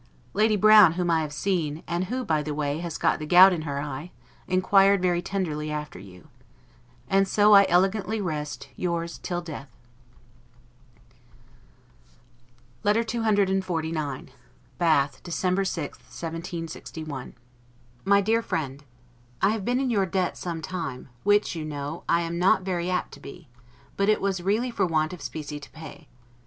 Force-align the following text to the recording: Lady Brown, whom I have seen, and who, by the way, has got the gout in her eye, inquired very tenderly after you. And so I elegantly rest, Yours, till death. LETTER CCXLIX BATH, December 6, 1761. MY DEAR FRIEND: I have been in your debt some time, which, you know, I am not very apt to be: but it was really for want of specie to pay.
Lady 0.33 0.55
Brown, 0.55 0.93
whom 0.93 1.11
I 1.11 1.21
have 1.21 1.31
seen, 1.31 1.83
and 1.87 2.05
who, 2.05 2.25
by 2.25 2.41
the 2.41 2.55
way, 2.55 2.79
has 2.79 2.97
got 2.97 3.19
the 3.19 3.27
gout 3.27 3.53
in 3.53 3.61
her 3.61 3.79
eye, 3.79 4.09
inquired 4.47 4.99
very 4.99 5.21
tenderly 5.21 5.69
after 5.71 5.99
you. 5.99 6.29
And 7.07 7.27
so 7.27 7.53
I 7.53 7.67
elegantly 7.69 8.19
rest, 8.19 8.69
Yours, 8.75 9.19
till 9.19 9.41
death. 9.41 9.69
LETTER 12.83 13.03
CCXLIX 13.03 14.29
BATH, 14.79 15.21
December 15.21 15.63
6, 15.63 15.99
1761. 15.99 17.35
MY 18.03 18.21
DEAR 18.21 18.41
FRIEND: 18.41 18.83
I 19.43 19.49
have 19.51 19.63
been 19.63 19.79
in 19.79 19.91
your 19.91 20.07
debt 20.07 20.35
some 20.35 20.63
time, 20.63 21.09
which, 21.21 21.55
you 21.55 21.63
know, 21.63 22.03
I 22.09 22.21
am 22.21 22.39
not 22.39 22.63
very 22.63 22.89
apt 22.89 23.11
to 23.11 23.19
be: 23.19 23.49
but 23.95 24.09
it 24.09 24.19
was 24.19 24.41
really 24.41 24.71
for 24.71 24.87
want 24.87 25.13
of 25.13 25.21
specie 25.21 25.59
to 25.59 25.69
pay. 25.69 26.07